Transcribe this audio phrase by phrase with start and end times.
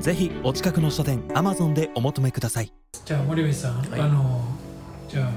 [0.00, 2.72] ぜひお近くの書店アマゾンでお求めください。
[3.04, 4.00] じゃあ森部さん、はい。
[4.00, 4.42] あの
[5.08, 5.30] じゃあ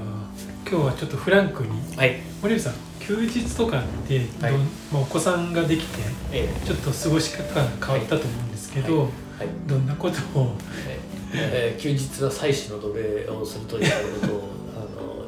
[0.68, 2.20] 今日はちょっとフランクにはい。
[2.40, 4.52] 森部さん休日とかってはい。
[4.92, 6.02] まあ、お子さんができて
[6.32, 9.08] えちょっと過ごし方が変わったと思うんですけど、はい。
[9.38, 9.48] はい。
[9.66, 10.54] どんなことを？
[11.34, 14.51] えー休日は妻子の奴隷をするということを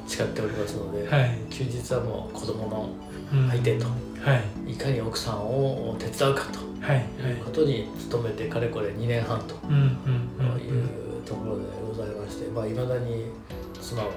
[0.07, 2.89] 誓っておりますので、はい、休日はもう子供の
[3.33, 3.49] うん。
[3.51, 3.93] 相手とは
[4.67, 4.73] い。
[4.73, 7.05] いかに奥さんを手伝うかとはい。
[7.41, 10.61] うことに努めてかれこれ2年半とうんうんうん。
[10.61, 13.27] いうところでございましてまあいまだに
[13.81, 14.11] 妻は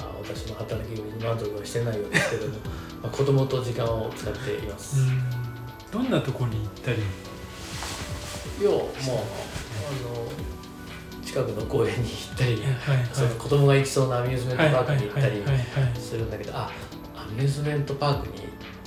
[0.00, 2.54] あ私の働きに満足はしてないようですけども、
[3.02, 4.96] まあ、子供と時間を使っています。
[5.00, 5.22] うん。
[5.90, 6.98] どんなとこに行ったり？
[8.60, 8.88] いやもうあの
[11.32, 15.42] 近くの公園に行ったり、はいはいその子供が行きそうなアミューズメントパークに行ったり
[15.98, 16.70] するんだけどあ
[17.16, 18.34] アミューズメントパークに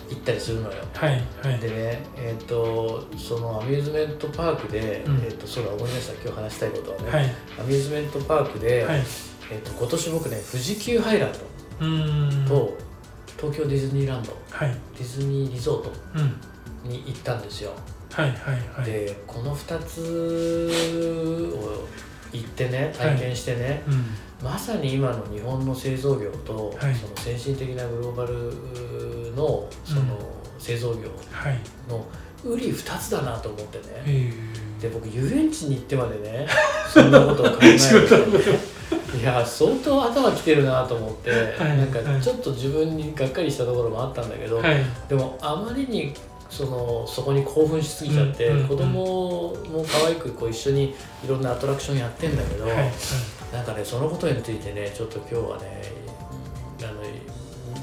[0.10, 0.76] 行ったりするのよ。
[0.94, 1.60] はいはい。
[1.60, 5.24] でねえっ、とそのアミューズメントパークで、うん。
[5.24, 7.24] えっとそうだ思い出した今日話したいことはね、はい。
[7.60, 9.04] アミューズメントパークで、はい。
[9.52, 12.46] えっと今年僕ね富士急ハイランうーん。
[12.46, 12.78] ドと
[13.42, 14.76] 東京ディズニーランドはい。
[14.96, 16.90] ディズニーリゾートうん。
[16.92, 17.72] に行ったんですよ。
[18.12, 18.86] はいはいはい。
[18.86, 22.06] でこの2つを
[22.38, 24.06] 行ってね体験してね、うん。
[24.44, 26.96] まさに今の日本の製造業と、はい。
[26.96, 30.18] その先進的なグローバルのその
[30.60, 31.60] 製造業はい。
[31.90, 32.06] の
[32.44, 34.34] 売り2つだなと思ってね、え。
[34.82, 36.48] で僕遊園地に行ってまでね
[36.94, 38.40] そんなことを考える 仕事のこ
[39.20, 41.78] いや相当頭きてるなと思って、はい。
[41.78, 44.78] なんかはいちょっと自分にがっかりしたところもあったんだけど、はい。
[45.10, 46.14] でもあまりに
[46.56, 48.68] そのそこに興奮しすぎちゃって、うんうんうん。
[48.70, 48.94] 子供
[49.72, 52.92] も可愛くこう一緒にいろんなアトラクションやってんだけど、はいはい。
[53.52, 55.84] なんかねそのことについてねちょっと今日はね
[56.82, 57.02] あの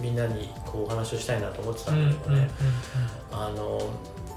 [0.01, 2.49] みんなにこうお話をしたいなと思ってたんだけどね、
[3.31, 3.79] あの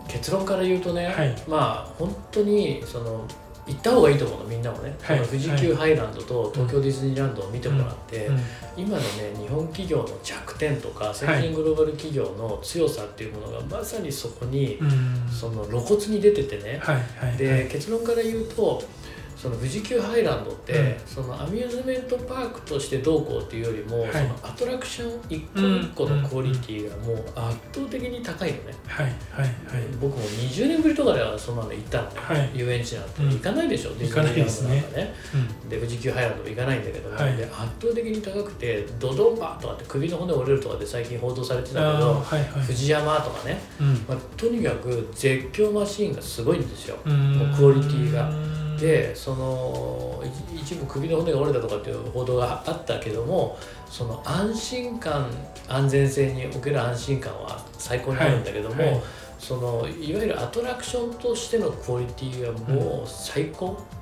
[0.07, 1.35] 結論から言うとね、はい。
[1.47, 3.25] まあ本当にその
[3.67, 8.39] 行った方がいいと思うのみんなもね、はい富士急ハイランドと東京ディズニーランドを見てもらって、うん
[8.77, 15.15] 今のね日本企業の弱点とか先進グローバル企業の強さっていうものがまさにそこに、うん。
[15.31, 17.67] その露骨に出ててね、はいはいで、はい。
[17.67, 18.83] 結論から言うと
[19.45, 20.95] その富士急ハイランドって、うん。
[21.05, 24.11] そのアミューズメントパークとしてどうこうっていうよりも、はい。
[24.11, 29.51] そのアトラクション一個一個のクオリティがもう圧倒的に高いのね、はいはいはい。
[30.01, 32.51] 僕も20年ぶりとかではそんなの行ったのね、はい。
[32.55, 33.23] 遊園地なんて。
[33.23, 33.29] うん。
[33.33, 35.13] 行かないでしょ、ディズ行かニーランないですねドなんかね。
[35.61, 35.69] うん。
[35.69, 37.37] で富士急ハイランドも行かないんだけども、はい。
[37.37, 42.49] で圧倒的に高くてドドンバーとかって首の骨折れるとかで最近報道されてたけどはいはい。
[42.65, 43.93] 富士山とかね、うん。
[44.09, 47.33] まあ、とにかく絶叫マシーンがすごいんですよ、うん。
[47.37, 48.31] もうクオリティが
[48.79, 50.23] でその
[50.55, 53.57] 一一部首の骨が折れたとかっていう報道があったけども
[53.89, 55.29] その安心感
[55.67, 59.01] 安全性における安心感は最高にあるんだけども、はいはい。
[59.39, 63.94] そのいわゆるアトラクションとしてのクオリティがもう最高、うん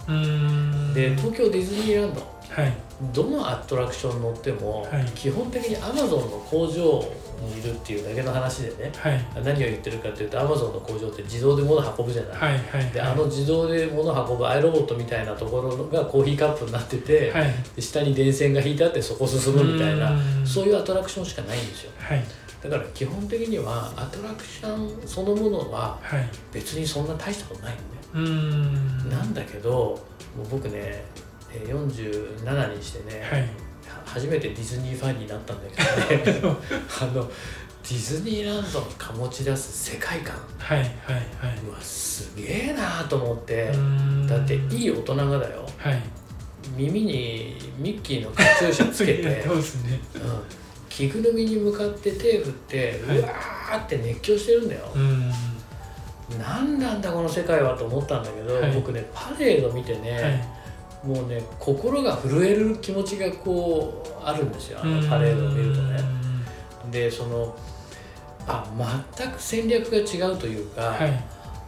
[0.94, 2.22] で東京ディズニーランド。
[2.22, 2.74] はい。
[3.14, 5.06] どのアトラクション乗っても、はい。
[5.16, 7.04] 基本的にアマゾンの工場
[7.42, 8.92] にいるっていうだけの話でね。
[8.96, 9.26] はい。
[9.44, 17.54] 何を言ってるかっていうとアマゾンの工場って自動で物運ぶじゃない、はいはいであの自動で物運ぶアイロボットみたいなところがコーヒーカップになってて、はい。
[17.76, 20.46] で下に電線が引いてあってそこ進むみたいなうん。
[20.46, 21.92] そういうアトラクションしかないんですよ。
[21.98, 22.24] はい。
[22.62, 26.30] だから基本的にはアトラクションそのものははい。
[26.54, 30.00] 別にそんな大したことないんだようんなんだけど
[30.38, 31.04] もう僕ね
[31.54, 33.50] えー47にしてね、はい。
[34.06, 35.70] 初めてディズニーファンになったんだ
[36.16, 36.58] けどね。
[37.02, 37.32] あの
[37.84, 40.36] ディズニーランドが醸し出す世界観。
[40.58, 41.60] はいはいはい。
[41.68, 43.72] うわすげえなと思って。
[43.74, 44.28] うん。
[44.28, 45.68] だっていい大人がだよ。
[45.78, 46.02] はい。
[46.76, 49.44] 耳にミッキーのカチューシャつけて、 ね。
[49.46, 49.62] うん、
[50.90, 53.18] 着ぐるみに向かって手振って、はい。
[53.18, 55.32] うわーって熱狂してるんだよ、うん
[56.40, 58.72] 何なんだこの世界はと思ったんだけど、はい。
[58.72, 61.08] 僕ねパレード見てね、はい。
[61.08, 66.00] もうね心が震える気持ちがこうあるんですよあのパレードを見るとね。
[66.92, 67.56] でその
[68.48, 68.66] あ
[69.16, 71.24] 全く戦略が違うというか、はい。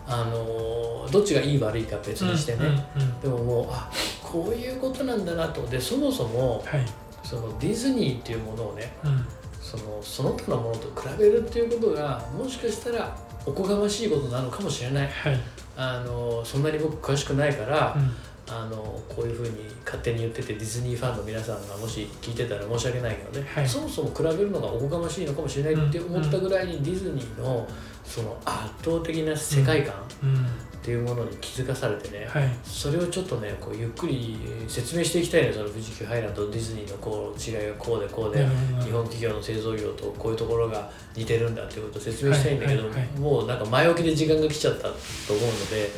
[0.07, 2.59] あのどっちがいい悪いか別にしてね、
[2.95, 3.19] うんうんうん。
[3.21, 3.89] でももうあ
[4.21, 5.65] こういうことなんだなと。
[5.67, 6.85] でそもそもはい。
[7.23, 9.25] そのディズニーっていうものをねうん。
[9.59, 15.07] そのその他のものと比べるっていうことがもしかしたらおこがましいことなのかもしれない。
[15.07, 15.39] はい。
[15.77, 18.11] あのそんなに僕詳しくないから、うん。
[18.47, 18.75] あの
[19.09, 23.67] こういうふうに勝手に言っててディズニーファンの皆さんがもし聞いてたら申し訳ないけどね、はい。
[23.67, 27.67] そもそも比べるのがおこがましいのかもしれないって思ったぐらいにディズニーの
[28.03, 30.45] その圧倒的な世界観うん
[30.85, 32.47] っていうものに気づかされてね、はい。
[32.63, 34.37] それをちょっとねこうゆっくり
[34.67, 38.45] 説明していきたいねその富士急ハイランドとディズニーのこう違いがこうでこうで
[38.83, 42.83] 日本企業の製造業とこういうところが似てるんだっていうことを説明したいんだけど、
[43.19, 45.89] もうなんか前置きで時間が来ちゃったと思うので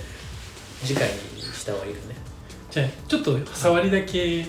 [0.82, 2.16] 次回にした方がいいよね。
[2.70, 4.44] じゃあちょっと触りだけうん。
[4.44, 4.46] お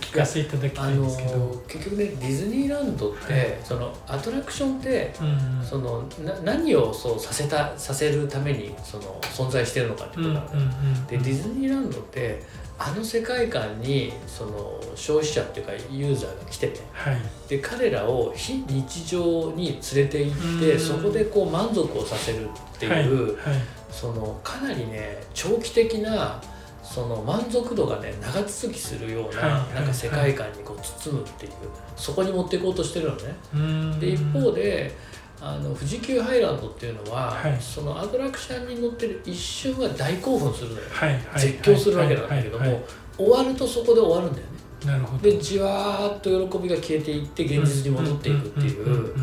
[0.00, 5.64] 聞かせいただきたいんですけど、結局ねディズニーランドって、はいそのアトラクションってうんうん。
[5.64, 12.42] そのな何をそうさせたさせるためにその存在してるのかってうんうんことなでディズニーランドって
[12.78, 17.16] あの世界観にその消費者っていうかユーザーが来てねはい。
[17.48, 20.78] で彼らを非日常に連れて行ってうん。
[20.80, 23.52] そこでこう満足をさせるっていう、はい。
[23.52, 23.62] はい。
[23.90, 26.40] そのかなりね長期的な
[26.88, 29.74] その満足度がね長続きするような,、はい。
[29.74, 31.52] なんか世界観にこう包むっていう
[31.96, 33.34] そこに持っていこうとしてるのね。
[33.54, 34.00] うん。
[34.00, 34.96] で一方で
[35.40, 37.56] あの富士急ハイランドっていうのは、はい。
[37.60, 41.12] そのアトラクションに乗ってる一瞬は大興奮するのよ、はい。
[41.12, 41.20] はい。
[41.38, 42.82] 絶叫するわけなんだけども、
[43.16, 44.58] 終わるとそこで終わるんだよね。
[44.86, 45.22] なるほど。
[45.22, 49.14] でじわーっと喜びが消えていって現実に戻っていくっていう,、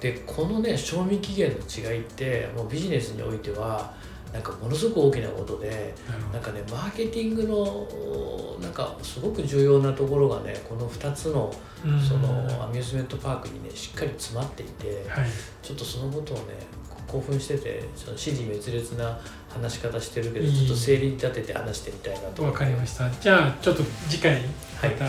[0.00, 3.94] でこのね賞味期限の違いってもうビジネスにおいては
[4.34, 5.94] なんかものすごく大きなことで
[6.32, 11.54] なんかねマーケティングのなんかすごく重要なところがねこの2つの
[11.84, 12.00] うん。
[12.00, 12.28] その
[12.64, 15.26] アミューズメントパークにねしっかり詰まっていてはい。
[15.62, 16.42] ちょっとそのことをね
[17.06, 22.42] 興奮しててその支持滅裂な話し方してるけどいいちょっと整理立てて話してみたいなと。
[22.42, 23.08] 思わかりました。
[23.08, 24.40] じゃあちょっと次回
[24.82, 24.96] まはい。
[24.96, 25.06] た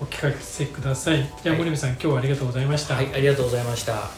[0.00, 1.58] お聞かせください、じゃあはい。
[1.58, 4.10] 森部さん今日はありがとうございました、はいありがとうございました。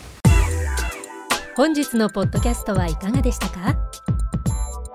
[1.57, 4.14] 本日のポッドキャストはいかがでしたか？